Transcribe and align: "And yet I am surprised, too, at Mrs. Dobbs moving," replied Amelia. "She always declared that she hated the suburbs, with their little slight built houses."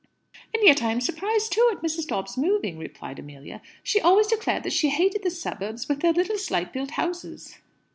"And 0.51 0.63
yet 0.65 0.81
I 0.81 0.91
am 0.91 0.99
surprised, 0.99 1.51
too, 1.51 1.69
at 1.71 1.83
Mrs. 1.83 2.07
Dobbs 2.07 2.35
moving," 2.35 2.79
replied 2.79 3.19
Amelia. 3.19 3.61
"She 3.83 4.01
always 4.01 4.25
declared 4.25 4.63
that 4.63 4.73
she 4.73 4.89
hated 4.89 5.21
the 5.21 5.29
suburbs, 5.29 5.87
with 5.87 5.99
their 6.01 6.11
little 6.11 6.39
slight 6.39 6.73
built 6.73 6.89
houses." 6.97 7.59